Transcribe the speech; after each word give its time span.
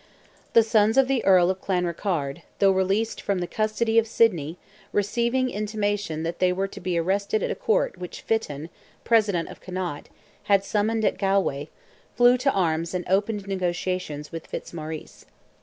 The 0.53 0.63
sons 0.63 0.97
of 0.97 1.07
the 1.07 1.23
Earl 1.23 1.51
of 1.51 1.61
Clanrickarde, 1.61 2.41
though 2.57 2.71
released 2.71 3.21
from 3.21 3.37
the 3.37 3.45
custody 3.45 3.99
of 3.99 4.07
Sidney, 4.07 4.57
receiving 4.91 5.51
intimation 5.51 6.23
that 6.23 6.39
they 6.39 6.51
were 6.51 6.67
to 6.69 6.79
be 6.79 6.97
arrested 6.97 7.43
at 7.43 7.51
a 7.51 7.55
court 7.55 7.99
which 7.99 8.21
Fitton, 8.21 8.69
President 9.03 9.49
of 9.49 9.61
Connaught, 9.61 10.09
had 10.45 10.63
summoned 10.65 11.05
at 11.05 11.19
Galway, 11.19 11.67
flew 12.15 12.35
to 12.39 12.51
arms 12.51 12.95
and 12.95 13.05
opened 13.07 13.45
negotiations 13.45 14.31
with 14.31 14.47
Fitzmaurice. 14.47 15.25